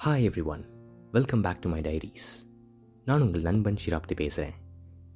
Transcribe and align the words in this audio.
Hi 0.00 0.24
everyone 0.44 0.62
welcome 1.10 1.40
back 1.40 1.60
to 1.60 1.68
my 1.68 1.80
diaries 1.80 2.26
நான் 3.04 3.22
உங்கள் 3.22 3.42
நண்பன் 3.42 3.78
ஷிராப்தி 3.86 4.14
பேசுகிறேன் 4.14 4.54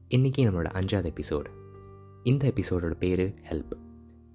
இன்றைக்கி 0.08 0.40
நம்மளோட 0.46 0.70
அஞ்சாவது 0.70 1.10
எபிசோடு 1.10 1.50
இந்த 2.22 2.52
எபிசோடோட 2.52 2.94
பேர் 2.94 3.34
ஹெல்ப் 3.50 3.74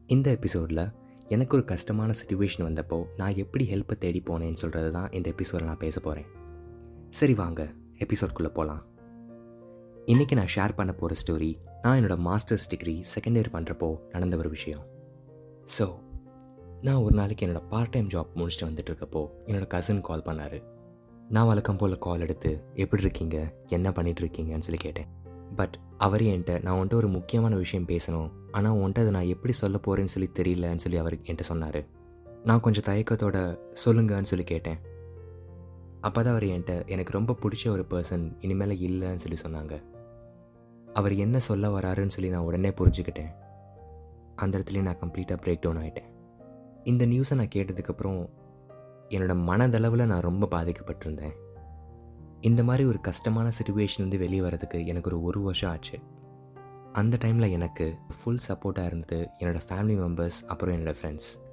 இந்த 0.06 0.32
எபிசோடில் 0.32 0.84
எனக்கு 1.28 1.57
ஒரு 1.57 1.66
கஷ்டமான 1.66 2.14
சுச்சுவேஷன் 2.14 2.66
வந்தப்போ 2.66 3.06
நான் 3.18 3.36
எப்படி 3.36 3.66
ஹெல்ப்பை 3.66 3.98
தேடி 3.98 4.24
போனேன்னு 4.25 4.54
சொல்கிறது 4.54 4.92
தான் 4.92 5.12
இந்த 5.12 5.30
எபிசோடில் 5.30 5.66
நான் 5.66 5.78
பேச 5.78 6.00
போகிறேன் 6.00 6.30
சரி 7.10 7.34
வாங்க 7.34 7.74
எபிசோட்குள்ளே 8.00 8.54
போகலாம் 8.54 8.84
இன்றைக்கி 10.06 10.36
நான் 10.36 10.54
ஷேர் 10.56 10.75
பண்ண 10.75 10.93
போகிற 10.93 11.16
ஸ்டோரி 11.21 11.57
நான் 11.82 12.04
என்னோடய 12.04 12.21
மாஸ்டர்ஸ் 12.21 12.70
டிகிரி 12.70 13.04
செகண்ட் 13.16 13.39
இயர் 13.39 13.54
பண்ணுறப்போ 13.54 14.00
நடந்த 14.11 14.38
ஒரு 14.38 14.50
விஷயம். 14.50 14.86
ஸோ 15.79 15.86
நான் 16.82 16.96
ஒரு 16.96 17.16
நாளைக்கு 17.16 17.48
என்னோடய 17.48 17.68
பார்ட் 17.70 17.90
டைம் 17.90 18.08
ஜாப் 18.08 18.26
முடிச்சுட்டு 18.36 18.66
வந்துட்டுருக்கப்போ 18.66 19.30
என்னோடய 19.46 19.68
கசின் 19.68 20.02
கால் 20.02 20.22
பண்ணார். 20.22 20.64
நான் 21.30 21.48
வழக்கம் 21.48 21.78
போல் 21.78 21.98
கால் 21.98 22.20
எடுத்து 22.20 22.64
எப்படி 22.74 23.02
இருக்கீங்க? 23.02 23.54
என்ன 23.68 23.90
பண்ணிகிட்ருக்கீங்கன்னு 23.90 24.60
சொல்லி 24.60 24.78
கேட்டேன். 24.78 25.08
பட் 25.56 25.80
அவர் 25.98 26.22
என்கிட்ட 26.22 26.62
நான் 26.62 26.78
உன்ட்ட 26.80 26.94
ஒரு 26.94 27.08
முக்கியமான 27.08 27.56
விஷயம் 27.56 27.86
பேசணும். 27.86 28.30
ஆனால் 28.52 28.74
உன்ட்ட 28.74 29.00
அதை 29.00 29.10
நான் 29.10 29.26
எப்படி 29.26 29.54
சொல்ல 29.54 29.80
போகிறேன்னு 29.88 30.14
சொல்லி 30.16 30.30
தெரியலன்னு 30.34 30.76
சொல்லி 30.76 30.98
அவர் 30.98 31.14
என்கிட்ட 31.14 31.42
சொன்னார். 31.42 31.86
நான் 32.44 32.59
கொஞ்சம் 32.59 32.95
தயக்கத்தோட 32.95 33.59
சொல்லுங்கன்னு 33.86 34.22
சொல்லி 34.22 34.45
கேட்டேன். 34.45 34.80
அப்போ 36.02 36.23
தான் 36.23 36.31
அவர் 36.31 36.44
என்கிட்ட 36.44 36.88
எனக்கு 36.88 37.12
ரொம்ப 37.12 37.36
பிடிச்ச 37.42 37.70
ஒரு 37.70 37.86
பர்சன் 37.89 38.38
இனிமேல் 38.42 38.80
இல்லைன்னு 38.80 39.23
சொல்லி 39.28 39.39
சொன்னாங்க. 39.48 39.84
அவர் 40.94 41.16
என்ன 41.16 41.39
சொல்ல 41.39 41.80
வராருன்னு 41.80 42.16
சொல்லி 42.17 42.30
நான் 42.30 42.42
உடனே 42.42 42.70
புரிஞ்சுக்கிட்டேன். 42.70 43.34
அந்த 44.36 44.59
இடத்துலயே 44.59 44.81
நான் 44.81 45.00
கம்ப்ளீட்டாக 45.00 45.42
பிரேக் 45.45 45.62
டவுன் 45.62 45.78
ஆகிட்டேன் 45.78 46.16
இந்த 46.88 47.05
நியூஸை 47.05 47.35
நான் 47.35 47.53
கேட்டதுக்கப்புறம் 47.55 48.30
என்னோடய 49.09 49.35
மனதளவில் 49.35 50.05
நான் 50.05 50.21
ரொம்ப 50.21 50.47
பாதிக்கப்பட்டிருந்தேன். 50.52 51.33
இந்த 52.41 52.63
மாதிரி 52.63 52.88
ஒரு 52.88 53.02
கஷ்டமான 53.02 53.49
சுச்சுவேஷன் 53.49 53.99
வந்து 53.99 54.17
வெளியே 54.17 54.39
வரதுக்கு 54.39 54.85
எனக்கு 54.85 55.09
ஒரு 55.09 55.21
ஒரு 55.21 55.41
வருஷம் 55.41 55.71
ஆச்சு. 55.71 55.99
அந்த 56.94 57.17
டைமில் 57.17 57.52
எனக்கு 57.52 57.95
ஃபுல் 58.23 58.39
சப்போர்ட்டாக 58.47 58.85
இருந்தது 58.85 59.29
என்னோடய 59.39 59.61
ஃபேமிலி 59.69 59.95
மெம்பர்ஸ் 59.95 60.45
அப்புறம் 60.47 60.75
என்னோடய 60.75 60.95
ஃப்ரெண்ட்ஸ் 61.02 61.45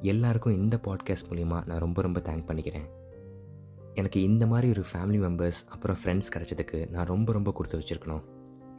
எல்லாருக்கும் 0.00 0.54
இந்த 0.54 0.78
பாட்காஸ்ட் 0.82 1.30
மூலிமா 1.30 1.66
நான் 1.66 1.78
ரொம்ப 1.78 2.02
ரொம்ப 2.02 2.20
தேங்க் 2.20 2.48
பண்ணிக்கிறேன். 2.48 2.88
எனக்கு 3.94 4.22
இந்த 4.22 4.46
மாதிரி 4.46 4.68
ஒரு 4.68 4.84
ஃபேமிலி 4.92 5.20
மெம்பர்ஸ் 5.20 5.68
அப்புறம் 5.68 5.96
ஃப்ரெண்ட்ஸ் 6.04 6.32
கிடச்சதுக்கு 6.34 6.90
நான் 6.90 7.06
ரொம்ப 7.06 7.32
ரொம்ப 7.32 7.52
கொடுத்து 7.52 7.78
வச்சுருக்கணும். 7.78 8.22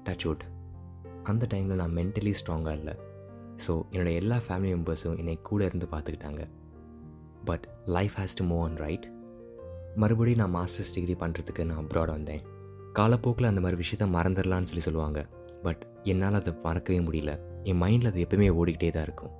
டச் 0.03 0.23
அவுட் 0.23 0.43
அந்த 1.23 1.47
டைமில் 1.53 1.75
நான் 1.75 1.95
மென்டலி 1.95 2.33
ஸ்ட்ராங்காக 2.45 2.71
இல்லை. 2.71 2.97
ஸோ 3.66 3.73
என்னோடய 3.92 4.19
எல்லா 4.22 4.38
ஃபேமிலி 4.45 4.72
மெம்பர்ஸும் 4.75 5.17
என்னை 5.22 5.36
கூட 5.50 5.66
இருந்து 5.66 5.88
பார்த்துக்கிட்டாங்க. 5.92 6.44
But 7.45 7.66
life 7.97 8.16
has 8.19 8.38
to 8.39 8.45
move 8.45 8.64
on 8.67 8.78
right 8.86 9.06
மறுபடியும் 10.02 10.42
நான் 10.42 10.56
மாஸ்டர்ஸ் 10.56 10.94
டிகிரி 10.95 11.16
பண்ணுறதுக்கு 11.19 11.64
நான் 11.69 11.81
அப்ராட் 11.84 12.14
வந்தேன். 12.17 12.44
காலப்போக்கில் 12.94 13.50
அந்த 13.50 13.61
மாதிரி 13.61 13.78
விஷயத்த 13.84 14.06
மறந்துடலான்னு 14.16 14.69
சொல்லி 14.69 14.81
சொல்லுவாங்க. 14.81 15.19
பட் 15.64 15.84
என்னால் 16.03 16.34
அதை 16.34 16.53
மறக்கவே 16.64 17.00
முடியல. 17.00 17.34
என் 17.64 17.81
மைண்டில் 17.81 18.09
அது 18.11 18.25
எப்பவுமே 18.25 18.50
ஓடிக்கிட்டே 18.59 18.89
தான் 18.91 19.03
இருக்கும். 19.03 19.34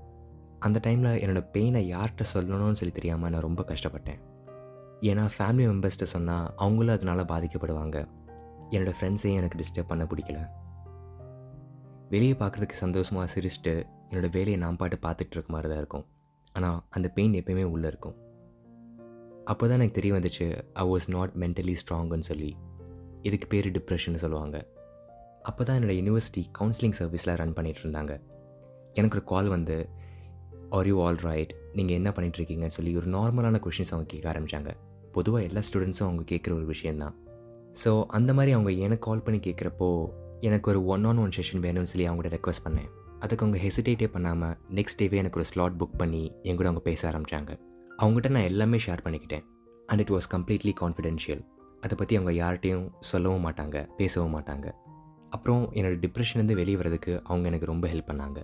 அந்த 0.60 0.80
டைமில் 0.86 1.20
என்னோடய 1.24 1.48
பெயினை 1.56 1.82
யார்கிட்ட 1.94 2.26
சொல்லணும்னு 2.34 2.80
சொல்லி 2.82 2.94
தெரியாமல் 2.94 3.30
நான் 3.30 3.42
ரொம்ப 3.42 3.62
கஷ்டப்பட்டேன். 3.72 4.20
ஏன்னா 5.02 5.24
ஃபேமிலி 5.38 5.66
மெம்பர்ஸ்கிட்ட 5.72 6.08
சொன்னால் 6.16 6.46
அவங்களும் 6.56 6.96
அதனால் 6.96 7.30
பாதிக்கப்படுவாங்க. 7.34 7.98
என்னோடய 8.70 8.96
ஃப்ரெண்ட்ஸையும் 9.00 9.40
எனக்கு 9.42 9.60
டிஸ்டர்ப் 9.62 9.92
பண்ண 9.92 10.04
பிடிக்கல. 10.04 10.40
வெளியே 12.10 12.34
பார்க்குறதுக்கு 12.34 12.78
சந்தோஷமாக 12.86 13.28
சிரிச்சுட்டு 13.34 13.74
என்னோடய 14.14 14.34
வேலையை 14.38 14.58
நான் 14.64 14.78
பாட்டு 14.80 14.98
பார்த்துட்டு 15.06 15.36
இருக்க 15.36 15.52
மாதிரி 15.54 15.70
தான் 15.72 15.78
இருக்கும். 15.78 16.06
ஆனால் 16.56 16.78
அந்த 16.90 17.08
பெயின் 17.16 17.34
எப்பயுமே 17.34 17.64
உள்ளே 17.64 17.88
இருக்கும். 17.88 18.16
அப்போ 19.52 19.64
தான் 19.68 19.78
எனக்கு 19.80 19.98
தெரிய 20.00 20.14
வந்துச்சு 20.14 20.46
ஐ 20.82 20.84
வாஸ் 20.92 21.08
நாட் 21.16 21.34
மென்டலி 21.44 21.76
ஸ்ட்ராங்குன்னு 21.82 22.28
சொல்லி. 22.32 22.52
இதுக்கு 23.22 23.48
பேர் 23.54 23.70
டிப்ரெஷன் 23.78 24.22
சொல்லுவாங்க. 24.24 24.58
அப்போ 25.42 25.62
தான் 25.64 25.78
என்னோடய 25.80 25.98
யூனிவர்சிட்டி 26.02 26.44
கவுன்சிலிங் 26.60 26.96
சர்வீஸில் 27.00 27.36
ரன் 27.42 27.56
பண்ணிகிட்டு 27.58 27.84
இருந்தாங்க. 27.86 28.14
எனக்கு 28.96 29.18
ஒரு 29.18 29.26
கால் 29.34 29.48
வந்து 29.48 29.76
ஆர் 30.78 30.88
யூ 30.88 30.98
ஆல் 31.06 31.20
ரைட் 31.30 31.54
நீங்கள் 31.78 31.98
என்ன 32.00 32.10
பண்ணிகிட்ருக்கீங்கன்னு 32.16 32.78
சொல்லி 32.78 32.98
ஒரு 32.98 33.10
நார்மலான 33.18 33.60
கொஷின்ஸ் 33.66 33.94
அவங்க 33.94 34.08
கேட்க 34.14 34.28
ஆரம்பித்தாங்க 34.34 34.72
பொதுவாக 35.12 35.48
எல்லா 35.50 35.62
ஸ்டூடெண்ட்ஸும் 35.68 36.08
அவங்க 36.08 36.24
கேட்குற 36.32 36.52
ஒரு 36.60 36.66
விஷயந்தான் 36.66 37.16
ஸோ 37.84 37.92
அந்த 38.18 38.34
மாதிரி 38.34 38.52
அவங்க 38.52 38.72
எனக்கு 38.86 39.06
கால் 39.10 39.26
பண்ணி 39.26 39.40
கேட்குறப்போ 39.40 39.90
எனக்கு 40.42 40.70
ஒரு 40.72 40.86
ஒன் 40.86 41.06
ஆன் 41.06 41.18
ஒன் 41.18 41.34
செஷன் 41.38 41.64
வேணும்னு 41.66 41.92
சொல்லி 41.92 42.08
அவங்கள்ட்ட 42.10 42.32
ரெக்வஸ்ட் 42.38 42.66
பண்ணேன். 42.66 42.90
அதுக்கு 43.24 43.44
அவங்க 43.46 43.60
ஹெசிடேட்டே 43.66 44.08
பண்ணாமல் 44.08 44.56
நெக்ஸ்ட் 44.78 45.00
டேவே 45.00 45.18
எனக்கு 45.22 45.40
ஒரு 45.40 45.48
ஸ்லாட் 45.52 45.78
புக் 45.82 45.98
பண்ணி 45.98 46.24
என் 46.44 46.58
கூட 46.60 46.68
அவங்க 46.70 46.84
பேச 46.90 47.02
ஆரம்பித்தாங்க 47.12 47.52
அவங்ககிட்ட 48.00 48.30
நான் 48.30 48.50
எல்லாமே 48.52 48.78
ஷேர் 48.86 49.04
பண்ணிக்கிட்டேன். 49.04 49.44
And 49.90 50.02
it 50.04 50.14
was 50.16 50.28
completely 50.36 50.74
confidential 50.82 51.42
அதை 51.82 51.96
பற்றி 51.98 52.16
அவங்க 52.16 52.34
யார்கிட்டையும் 52.42 52.86
சொல்லவும் 53.00 53.46
மாட்டாங்க 53.48 53.78
பேசவும் 53.98 54.36
மாட்டாங்க. 54.38 54.68
அப்புறம் 55.30 55.64
என்னோடய 55.72 56.00
டிப்ரெஷன்லேருந்து 56.06 56.60
வெளியே 56.62 56.78
வரதுக்கு 56.78 57.14
அவங்க 57.24 57.46
எனக்கு 57.48 57.72
ரொம்ப 57.72 57.86
ஹெல்ப் 57.88 58.10
பண்ணாங்க. 58.12 58.40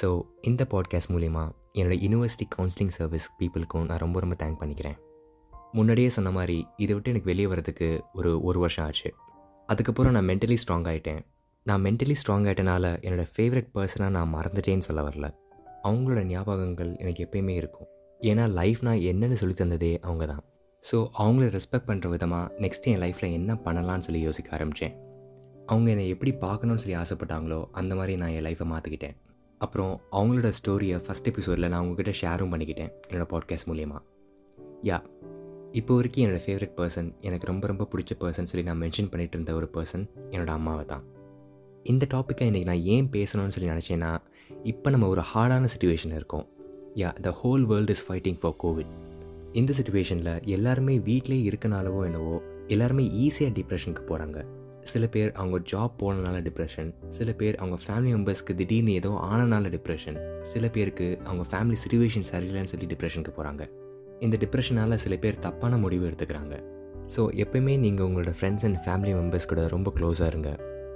ஸோ 0.00 0.08
இந்த 0.42 0.62
பாட்காஸ்ட் 0.70 1.12
மூலிமா 1.14 1.44
என்னோடய 1.78 1.98
யூனிவர்சிட்டி 2.04 2.46
கவுன்சிலிங் 2.56 2.94
சர்வீஸ் 2.98 3.28
பீப்புளுக்கும் 3.38 3.86
நான் 3.88 4.02
ரொம்ப 4.04 4.20
ரொம்ப 4.20 4.36
தேங்க் 4.42 4.60
பண்ணிக்கிறேன். 4.62 4.96
முன்னாடியே 5.72 6.10
சொன்ன 6.16 6.30
மாதிரி 6.30 6.58
இதை 6.76 6.92
விட்டு 6.94 7.10
எனக்கு 7.10 7.30
வெளியே 7.32 7.48
வரதுக்கு 7.54 7.88
ஒரு 8.12 8.32
ஒரு 8.42 8.58
வருஷம் 8.58 8.84
ஆச்சு. 8.84 9.10
அதுக்கப்புறம் 9.68 10.12
நான் 10.12 10.28
மென்டலி 10.28 10.56
ஸ்ட்ராங் 10.62 10.86
ஆகிட்டேன் 10.90 11.22
நான் 11.66 11.82
மென்டலி 11.84 12.14
ஸ்ட்ராங் 12.20 12.44
ஆகிட்டனால 12.46 12.84
என்னோடய 13.00 13.26
ஃபேவரட் 13.36 13.70
பர்சனாக 13.74 14.08
நான் 14.08 14.34
மறந்துட்டேன்னு 14.34 14.78
சொல்ல 14.78 15.02
வரல. 15.02 15.26
அவங்களோட 15.84 16.20
ஞாபகங்கள் 16.24 16.98
எனக்கு 16.98 17.26
எப்பயுமே 17.26 17.48
இருக்கும். 17.48 17.86
ஏன்னா 18.20 18.48
லைஃப் 18.52 18.82
நான் 18.82 18.96
என்னென்னு 18.96 19.32
சொல்லி 19.32 19.54
தந்ததே 19.54 19.98
அவங்க 20.00 20.26
தான் 20.26 20.44
ஸோ 20.92 21.08
அவங்கள 21.18 21.46
ரெஸ்பெக்ட் 21.56 21.86
பண்ணுற 21.86 22.08
விதமாக 22.08 22.54
நெக்ஸ்ட் 22.58 22.82
என் 22.82 23.00
லைஃப்பில் 23.00 23.32
என்ன 23.32 23.54
பண்ணலான்னு 23.54 23.98
சொல்லி 23.98 24.20
யோசிக்க 24.20 24.56
ஆரம்பித்தேன் 24.56 24.94
அவங்க 25.66 25.90
என்னை 25.90 26.08
எப்படி 26.08 26.32
பார்க்கணும்னு 26.32 26.78
சொல்லி 26.78 26.96
ஆசைப்பட்டாங்களோ 26.96 27.68
அந்த 27.72 27.94
மாதிரி 27.94 28.16
நான் 28.16 28.28
என் 28.28 28.44
லைஃப்பை 28.44 28.66
மாற்றிக்கிட்டேன் 28.66 29.16
அப்புறம் 29.58 30.00
அவங்களோட 30.12 30.52
ஸ்டோரியை 30.52 31.00
ஃபஸ்ட் 31.08 31.26
எபிசோடில் 31.26 31.68
நான் 31.68 31.80
உங்ககிட்ட 31.80 32.10
ஷேரும் 32.20 32.52
பண்ணிக்கிட்டேன் 32.52 32.92
என்னோடய 33.08 33.28
பாட்காஸ்ட் 33.30 33.68
மூலியமாக 33.68 34.02
யா 34.84 34.98
இப்போ 35.72 35.94
வரைக்கும் 35.94 36.24
என்னோடய 36.24 36.44
ஃபேவரட் 36.46 36.76
பர்சன் 36.76 37.12
எனக்கு 37.20 37.46
ரொம்ப 37.46 37.66
ரொம்ப 37.66 37.88
பிடிச்ச 37.92 38.12
பர்சன் 38.20 38.42
சொல்லி 38.42 38.66
நான் 38.66 38.82
மென்ஷன் 38.82 39.10
பண்ணிகிட்டு 39.12 39.32
இருந்த 39.32 39.54
ஒரு 39.54 39.70
பர்சன் 39.74 40.06
என்னோடய 40.30 40.50
அம்மாவை 40.50 40.84
தான் 40.84 41.04
இந்த 41.90 42.06
டாப்பிக்கை 42.14 42.44
இன்றைக்கி 42.50 42.64
நான் 42.64 42.84
ஏன் 42.84 43.08
பேசணும்னு 43.12 43.54
சொல்லி 43.54 43.68
நினச்சேன்னா 43.70 44.18
இப்போ 44.62 44.90
நம்ம 44.90 45.08
ஒரு 45.08 45.22
ஹார்டான 45.34 45.68
சுச்சுவேஷனில் 45.72 46.14
இருக்கோம். 46.14 46.46
Ya 46.94 47.12
the 47.20 47.30
whole 47.42 47.62
world 47.62 47.92
is 47.92 48.04
fighting 48.08 48.38
for 48.40 48.54
COVID 48.62 48.90
இந்த 49.52 49.72
சுச்சுவேஷனில் 49.78 50.44
எல்லாருமே 50.44 50.98
வீட்டிலே 50.98 51.50
இருக்கனாலவோ 51.50 52.04
என்னவோ 52.04 52.42
எல்லாருமே 52.66 53.04
ஈஸியாக 53.24 53.52
டிப்ரெஷனுக்கு 53.58 54.04
போகிறாங்க 54.08 54.44
சில 54.82 55.06
பேர் 55.06 55.32
அவங்க 55.32 55.58
ஜாப் 55.72 55.94
போனனால 56.02 56.40
டிப்ரெஷன் 56.42 56.94
சில 57.08 57.32
பேர் 57.32 57.54
அவங்க 57.54 57.78
ஃபேமிலி 57.86 58.12
மெம்பர்ஸ்க்கு 58.16 58.54
திடீர்னு 58.54 58.92
ஏதோ 58.92 59.08
ஆனனால 59.32 59.72
டிப்ரெஷன் 59.76 60.18
சில 60.42 60.68
பேருக்கு 60.68 61.18
அவங்க 61.24 61.44
ஃபேமிலி 61.52 61.78
சுச்சுவேஷன் 61.84 62.28
சரியில்லைன்னு 62.32 62.72
சொல்லி 62.74 62.86
டிப்ரெஷனுக்கு 62.86 63.34
போகிறாங்க 63.38 63.64
இந்த 64.20 64.38
டிப்ரெஷனால் 64.44 64.94
சில 64.94 65.16
பேர் 65.16 65.38
தப்பான 65.38 65.78
முடிவு 65.78 66.06
எடுத்துக்கிறாங்க. 66.08 66.56
ஸோ 67.16 67.22
எப்பயுமே 67.44 67.78
நீங்கள் 67.78 68.06
உங்களோட 68.06 68.32
ஃப்ரெண்ட்ஸ் 68.40 68.64
அண்ட் 68.64 68.80
ஃபேமிலி 68.86 69.14
மெம்பர்ஸ் 69.20 69.46
கூட 69.46 69.68
ரொம்ப 69.68 69.92
க்ளோஸாக 70.00 70.26
இருங்க. 70.26 70.50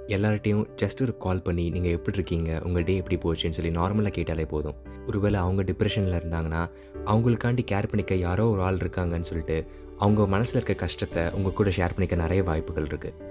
எல்லார்ட்டையும் 0.07 0.65
ஜஸ்ட் 0.81 1.01
ஒரு 1.01 1.17
கால் 1.17 1.41
பண்ணி 1.41 1.69
நீங்கள் 1.69 1.91
எப்படி 1.91 2.17
இருக்கீங்க 2.17 2.61
உங்கள் 2.63 2.83
டே 2.83 2.95
எப்படி 2.97 3.17
போச்சுன்னு 3.17 3.49
சொல்லி 3.49 3.71
நார்மலாக 3.71 4.07
கேட்டாலே 4.07 4.45
போதும். 4.45 4.75
ஒருவேளை 5.07 5.39
அவங்க 5.39 5.63
டிப்ரெஷனில் 5.63 6.17
இருந்தாங்கன்னா 6.19 6.69
அவங்களுக்காண்டி 7.05 7.63
கேர் 7.71 7.87
பண்ணிக்க 7.87 8.15
யாரோ 8.15 8.49
ஒரு 8.49 8.61
ஆள் 8.61 8.77
இருக்காங்கன்னு 8.77 9.21
சொல்லிட்டு 9.21 9.65
அவங்க 9.97 10.27
மனசில் 10.27 10.63
இருக்க 10.63 10.73
கஷ்டத்தை 10.73 11.31
உங்கள் 11.31 11.53
கூட 11.53 11.69
ஷேர் 11.69 11.95
பண்ணிக்க 11.95 12.15
நிறைய 12.15 12.43
வாய்ப்புகள் 12.43 12.85
இருக்குது 12.85 13.29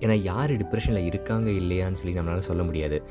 ஏன்னா 0.00 0.22
யார் 0.22 0.50
டிப்ரெஷனில் 0.50 1.04
இருக்காங்க 1.04 1.50
இல்லையான்னு 1.50 1.92
சொல்லி 1.92 2.20
நம்மளால் 2.20 2.48
சொல்ல 2.50 2.62
முடியாது. 2.62 3.02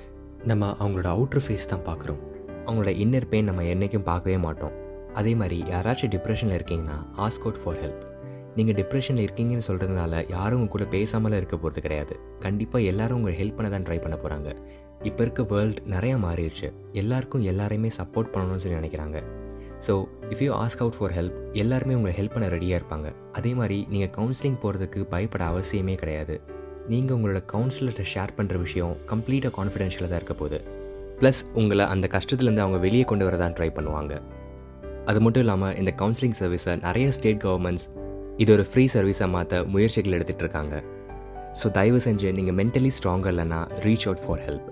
நம்ம 0.43 0.75
அவங்களோட 0.79 1.09
அவுட்ரு 1.15 1.41
ஃபேஸ் 1.47 1.65
தான் 1.65 1.85
பார்க்குறோம் 1.85 2.21
அவங்களோட 2.65 2.91
இன்னர் 3.03 3.27
பெயின் 3.27 3.45
நம்ம 3.45 3.61
என்றைக்கும் 3.61 4.03
பார்க்கவே 4.03 4.37
மாட்டோம். 4.37 4.71
அதே 5.13 5.35
மாதிரி 5.35 5.63
யாராச்சும் 5.63 6.13
டிப்ரெஷனில் 6.15 6.57
இருக்கீங்கன்னா 6.59 6.97
ஆஸ்கோட் 7.17 7.61
ஃபார் 7.63 7.81
ஹெல்ப் 7.83 8.12
நீங்கள் 8.57 8.77
டிப்ரெஷனில் 8.79 9.25
இருக்கீங்கன்னு 9.25 9.65
சொல்கிறதுனால 9.67 10.13
யாரும் 10.35 10.59
உங்கள் 10.59 10.73
கூட 10.75 10.85
பேசாமலாம் 10.95 11.39
இருக்க 11.41 11.57
போகிறது 11.57 11.83
கிடையாது. 11.85 12.15
கண்டிப்பாக 12.45 12.89
எல்லாரும் 12.91 13.17
உங்களை 13.19 13.35
ஹெல்ப் 13.41 13.57
பண்ண 13.57 13.69
தான் 13.75 13.85
ட்ரை 13.87 13.97
பண்ண 14.03 14.15
போகிறாங்க 14.23 14.49
இப்போ 15.09 15.21
இருக்க 15.25 15.41
வேர்ல்ட் 15.51 15.79
நிறையா 15.93 16.17
மாறிடுச்சு. 16.25 16.67
எல்லாருக்கும் 17.01 17.45
எல்லாரையுமே 17.51 17.89
சப்போர்ட் 17.99 18.29
பண்ணணும்னு 18.33 18.63
சொல்லி 18.65 18.79
நினைக்கிறாங்க. 18.81 19.17
So 19.85 19.93
if 20.33 20.43
you 20.45 20.51
ask 20.63 20.81
out 20.83 20.97
for 20.97 21.15
help 21.17 21.37
எல்லாருமே 21.63 21.95
உங்களை 21.99 22.13
ஹெல்ப் 22.19 22.35
பண்ண 22.35 22.47
ரெடியாக 22.55 22.79
இருப்பாங்க. 22.81 23.07
அதே 23.39 23.51
மாதிரி 23.59 23.79
நீங்கள் 23.93 24.13
கவுன்சிலிங் 24.17 24.59
போகிறதுக்கு 24.63 25.01
பயப்பட 25.13 25.43
அவசியமே 25.53 25.95
கிடையாது. 26.03 26.37
நீங்கள் 26.91 27.15
உங்களோட 27.17 27.41
கவுன்சிலர்கிட்ட 27.53 28.05
ஷேர் 28.13 28.35
பண்ணுற 28.37 28.55
விஷயம் 28.65 28.93
கம்ப்ளீட்டாக 29.11 29.53
கான்ஃபிடென்ஷியலாக 29.57 30.11
தான் 30.13 30.21
இருக்க 30.21 30.35
போகுது. 30.43 30.59
ப்ளஸ் 31.19 31.41
உங்களை 31.59 31.85
அந்த 31.95 32.05
கஷ்டத்துலேருந்து 32.15 32.63
அவங்க 32.65 32.79
வெளியே 32.85 33.03
கொண்டு 33.11 33.25
வர 33.27 33.35
தான் 33.43 33.55
ட்ரை 33.57 33.69
பண்ணுவாங்க. 33.77 34.13
அது 35.11 35.19
மட்டும் 35.25 35.43
இல்லாமல் 35.45 35.75
இந்த 35.81 35.91
கவுன்சிலிங் 36.01 36.37
சர்வீஸை 36.41 36.73
நிறைய 36.87 37.07
ஸ்டேட் 37.17 37.41
கவர்மெண்ட்ஸ் 37.45 37.87
இது 38.41 38.49
ஒரு 38.53 38.63
ஃப்ரீ 38.69 38.83
சர்வீஸாக 38.93 39.29
மாற்ற 39.35 39.63
முயற்சிகள் 39.73 40.15
எடுத்துகிட்டு 40.17 40.45
இருக்காங்க 40.45 40.75
ஸோ 41.59 41.67
தயவு 41.77 41.99
செஞ்சு 42.05 42.29
நீங்கள் 42.37 42.57
மென்டலி 42.59 42.91
ஸ்ட்ராங்காக 42.97 43.31
இல்லைன்னா 43.33 43.59
ரீச் 43.85 44.05
அவுட் 44.07 44.23
ஃபார் 44.23 44.43
ஹெல்ப் 44.47 44.69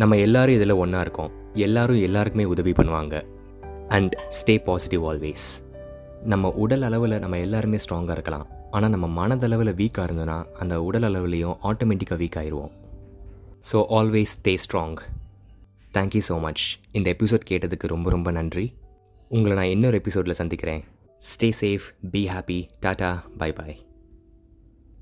நம்ம 0.00 0.16
எல்லாரும் 0.26 0.56
இதில் 0.58 0.80
ஒன்றா 0.82 1.00
இருக்கோம். 1.00 1.32
எல்லாரும் 1.66 2.02
எல்லாருக்குமே 2.08 2.44
உதவி 2.52 2.72
பண்ணுவாங்க. 2.78 3.14
அண்ட் 3.96 4.14
ஸ்டே 4.38 4.54
பாசிட்டிவ் 4.68 5.02
ஆல்வேஸ் 5.10 5.46
நம்ம 6.32 6.50
உடல் 6.64 6.84
அளவில் 6.88 7.20
நம்ம 7.24 7.38
எல்லாருமே 7.46 7.78
ஸ்ட்ராங்காக 7.84 8.16
இருக்கலாம். 8.18 8.46
ஆனால் 8.70 8.92
நம்ம 8.94 9.06
மனதளவில் 9.18 9.72
வீக்காக 9.80 10.04
இருந்தோன்னா 10.08 10.38
அந்த 10.62 10.74
உடல் 10.88 11.06
அளவுலேயும் 11.08 11.58
ஆட்டோமேட்டிக்காக 11.70 12.18
வீக் 12.22 12.38
ஆயிடுவோம் 12.42 12.72
so 13.70 13.78
always 13.98 14.34
stay 14.38 14.54
strong 14.64 14.96
thank you 15.96 16.22
so 16.28 16.36
much 16.46 16.64
இந்த 16.98 17.08
எபிசோட் 17.16 17.44
கேட்டதுக்கு 17.50 17.92
ரொம்ப 17.94 18.10
ரொம்ப 18.10 18.30
நன்றி. 18.38 18.66
உங்களை 19.30 19.56
நான் 19.58 19.72
இன்னொரு 19.74 19.98
எபிசோடில் 20.02 20.40
சந்திக்கிறேன். 20.40 20.82
Stay 21.22 21.52
safe, 21.52 21.94
be 22.02 22.26
happy. 22.26 22.68
Tata, 22.80 23.22
bye 23.38 23.52
bye. 23.52 23.91